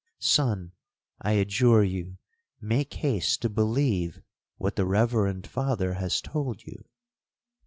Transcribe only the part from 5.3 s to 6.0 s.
Father